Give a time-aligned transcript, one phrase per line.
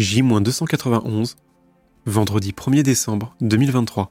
[0.00, 1.34] J-291,
[2.06, 4.10] vendredi 1er décembre 2023.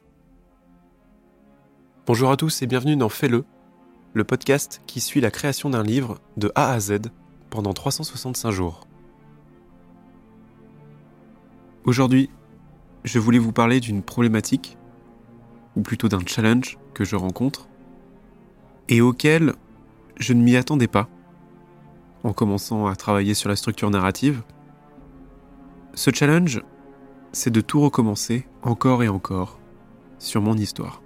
[2.05, 3.44] Bonjour à tous et bienvenue dans Fais-le,
[4.13, 6.99] le podcast qui suit la création d'un livre de A à Z
[7.49, 8.85] pendant 365 jours.
[11.85, 12.29] Aujourd'hui,
[13.03, 14.78] je voulais vous parler d'une problématique,
[15.76, 17.67] ou plutôt d'un challenge que je rencontre,
[18.90, 19.55] et auquel
[20.20, 21.09] je ne m'y attendais pas
[22.23, 24.43] en commençant à travailler sur la structure narrative
[25.99, 26.62] ce challenge,
[27.34, 29.59] c'est de tout recommencer encore et encore
[30.17, 31.02] sur mon histoire.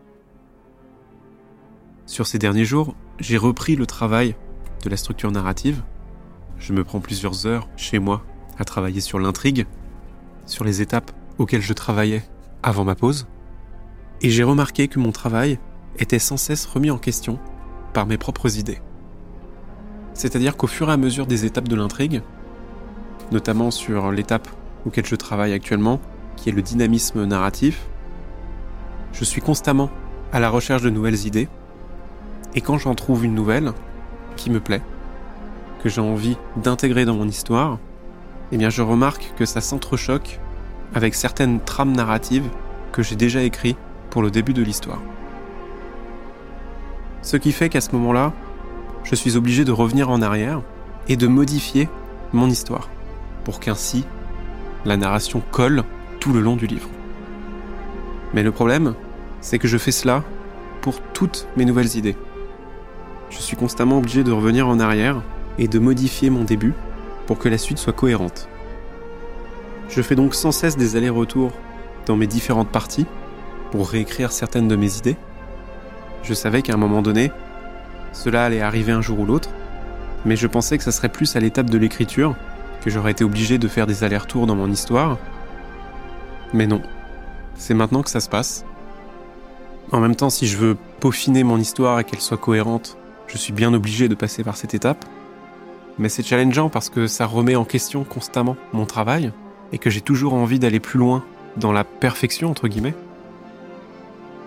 [2.06, 4.36] Sur ces derniers jours, j'ai repris le travail
[4.84, 5.82] de la structure narrative.
[6.60, 8.24] Je me prends plusieurs heures chez moi
[8.60, 9.66] à travailler sur l'intrigue,
[10.46, 12.22] sur les étapes auxquelles je travaillais
[12.62, 13.26] avant ma pause.
[14.22, 15.58] Et j'ai remarqué que mon travail
[15.98, 17.40] était sans cesse remis en question
[17.94, 18.80] par mes propres idées.
[20.14, 22.22] C'est-à-dire qu'au fur et à mesure des étapes de l'intrigue,
[23.32, 24.48] notamment sur l'étape
[24.86, 26.00] auquel je travaille actuellement,
[26.36, 27.86] qui est le dynamisme narratif.
[29.12, 29.90] Je suis constamment
[30.32, 31.48] à la recherche de nouvelles idées,
[32.56, 33.72] et quand j'en trouve une nouvelle
[34.36, 34.82] qui me plaît,
[35.84, 37.78] que j'ai envie d'intégrer dans mon histoire,
[38.52, 40.40] eh bien je remarque que ça s'entrechoque
[40.94, 42.50] avec certaines trames narratives
[42.92, 43.78] que j'ai déjà écrites
[44.10, 45.02] pour le début de l'histoire.
[47.22, 48.34] Ce qui fait qu'à ce moment-là,
[49.04, 50.62] je suis obligé de revenir en arrière
[51.08, 51.90] et de modifier
[52.32, 52.90] mon histoire,
[53.44, 54.06] pour qu'ainsi
[54.86, 55.84] la narration colle
[56.20, 56.90] tout le long du livre.
[58.34, 58.96] Mais le problème,
[59.42, 60.24] c'est que je fais cela
[60.82, 62.16] pour toutes mes nouvelles idées.
[63.30, 65.22] Je suis constamment obligé de revenir en arrière
[65.58, 66.74] et de modifier mon début
[67.26, 68.48] pour que la suite soit cohérente.
[69.90, 71.52] Je fais donc sans cesse des allers-retours
[72.06, 73.06] dans mes différentes parties
[73.72, 75.18] pour réécrire certaines de mes idées.
[76.24, 77.32] Je savais qu'à un moment donné,
[78.12, 79.50] cela allait arriver un jour ou l'autre,
[80.26, 82.36] mais je pensais que ça serait plus à l'étape de l'écriture
[82.84, 85.18] que j'aurais été obligé de faire des allers-retours dans mon histoire.
[86.54, 86.82] Mais non,
[87.56, 88.66] c'est maintenant que ça se passe.
[89.92, 93.54] En même temps, si je veux peaufiner mon histoire et qu'elle soit cohérente, je suis
[93.54, 95.06] bien obligé de passer par cette étape.
[95.98, 99.32] Mais c'est challengeant parce que ça remet en question constamment mon travail
[99.72, 101.24] et que j'ai toujours envie d'aller plus loin
[101.56, 102.96] dans la perfection, entre guillemets.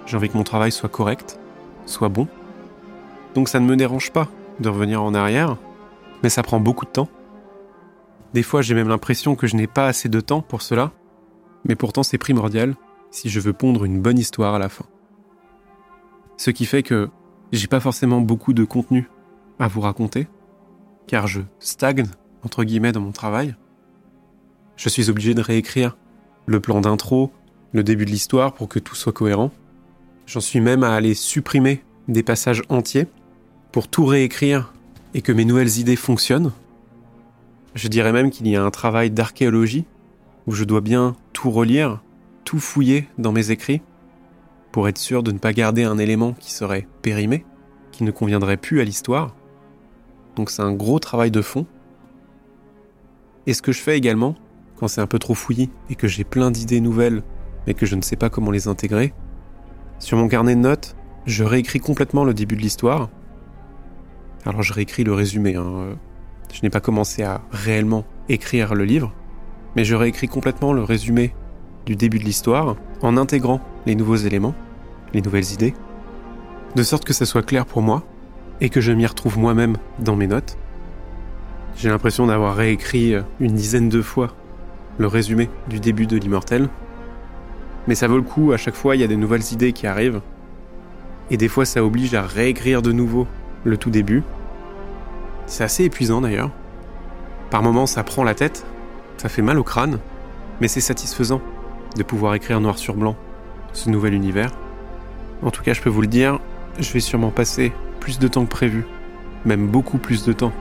[0.07, 1.39] J'ai envie que mon travail soit correct,
[1.87, 2.29] soit bon.
[3.35, 4.29] Donc ça ne me dérange pas
[4.61, 5.57] de revenir en arrière,
[6.23, 7.09] mais ça prend beaucoup de temps.
[8.35, 10.93] Des fois, j'ai même l'impression que je n'ai pas assez de temps pour cela,
[11.65, 12.75] mais pourtant c'est primordial
[13.11, 14.85] si je veux pondre une bonne histoire à la fin.
[16.37, 17.09] Ce qui fait que
[17.53, 19.09] j'ai pas forcément beaucoup de contenu
[19.59, 20.29] à vous raconter,
[21.07, 22.07] car je stagne,
[22.43, 23.55] entre guillemets, dans mon travail.
[24.77, 25.97] Je suis obligé de réécrire
[26.45, 27.33] le plan d'intro,
[27.73, 29.51] le début de l'histoire pour que tout soit cohérent.
[30.27, 33.07] J'en suis même à aller supprimer des passages entiers
[33.73, 34.75] pour tout réécrire
[35.15, 36.53] et que mes nouvelles idées fonctionnent
[37.77, 39.85] je dirais même qu'il y a un travail d'archéologie
[40.47, 42.03] où je dois bien tout relire,
[42.45, 43.83] tout fouiller dans mes écrits
[44.73, 47.45] pour être sûr de ne pas garder un élément qui serait périmé,
[47.93, 49.37] qui ne conviendrait plus à l'histoire.
[50.37, 51.67] Donc c'est un gros travail de fond.
[53.47, 54.37] Et ce que je fais également,
[54.77, 57.23] quand c'est un peu trop fouillis et que j'ai plein d'idées nouvelles
[57.67, 59.13] mais que je ne sais pas comment les intégrer,
[59.99, 63.11] sur mon carnet de notes, je réécris complètement le début de l'histoire.
[64.45, 65.99] Alors je réécris le résumé, hein,
[66.57, 69.13] je n'ai pas commencé à réellement écrire le livre,
[69.77, 71.35] mais je réécris complètement le résumé
[71.85, 74.55] du début de l'histoire en intégrant les nouveaux éléments,
[75.13, 75.75] les nouvelles idées,
[76.75, 78.05] de sorte que ça soit clair pour moi
[78.63, 80.57] et que je m'y retrouve moi-même dans mes notes.
[81.77, 84.35] J'ai l'impression d'avoir réécrit une dizaine de fois
[84.97, 86.71] le résumé du début de l'immortel,
[87.87, 89.87] mais ça vaut le coup, à chaque fois il y a des nouvelles idées qui
[89.87, 90.23] arrivent,
[91.31, 93.27] et des fois ça oblige à réécrire de nouveau
[93.65, 94.23] le tout début,
[95.47, 96.51] c'est assez épuisant d'ailleurs.
[97.51, 98.67] Par moments, ça prend la tête,
[99.17, 99.99] ça fait mal au crâne,
[100.61, 101.41] mais c'est satisfaisant
[101.97, 103.17] de pouvoir écrire noir sur blanc
[103.73, 104.51] ce nouvel univers.
[105.43, 106.39] En tout cas, je peux vous le dire,
[106.79, 108.87] je vais sûrement passer plus de temps que prévu,
[109.45, 110.53] même beaucoup plus de temps,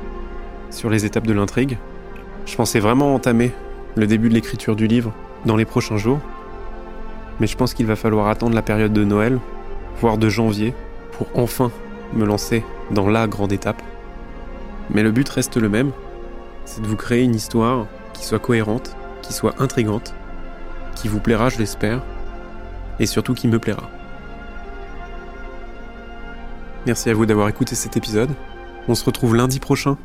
[0.70, 1.78] sur les étapes de l'intrigue.
[2.46, 3.52] Je pensais vraiment entamer
[3.96, 5.14] le début de l'écriture du livre
[5.46, 6.20] dans les prochains jours,
[7.40, 9.40] mais je pense qu'il va falloir attendre la période de Noël,
[10.00, 10.74] voire de janvier,
[11.14, 11.72] pour enfin
[12.14, 13.82] me lancer dans la grande étape.
[14.90, 15.92] Mais le but reste le même,
[16.66, 20.14] c'est de vous créer une histoire qui soit cohérente, qui soit intrigante,
[20.96, 22.02] qui vous plaira, je l'espère,
[23.00, 23.90] et surtout qui me plaira.
[26.86, 28.30] Merci à vous d'avoir écouté cet épisode.
[28.88, 29.98] On se retrouve lundi prochain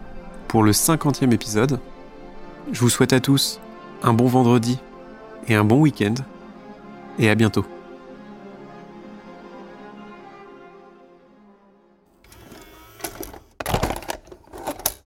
[0.49, 1.79] pour le cinquantième épisode.
[2.73, 3.61] Je vous souhaite à tous
[4.03, 4.79] un bon vendredi
[5.47, 6.15] et un bon week-end,
[7.19, 7.67] et à bientôt.